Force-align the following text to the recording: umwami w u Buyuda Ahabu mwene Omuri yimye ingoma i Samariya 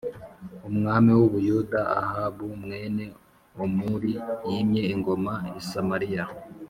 umwami 0.69 1.11
w 1.19 1.21
u 1.27 1.29
Buyuda 1.31 1.81
Ahabu 2.01 2.45
mwene 2.63 3.03
Omuri 3.63 4.11
yimye 4.49 4.81
ingoma 4.93 5.33
i 5.59 5.61
Samariya 5.69 6.23